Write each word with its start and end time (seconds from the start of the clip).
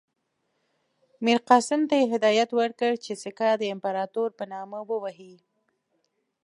میرقاسم 1.25 1.81
ته 1.89 1.95
یې 1.99 2.05
هدایت 2.13 2.49
ورکړ 2.59 2.91
چې 3.05 3.13
سکه 3.23 3.49
د 3.57 3.63
امپراطور 3.73 4.29
په 4.39 4.43
نامه 4.53 4.79
ووهي. 4.89 5.35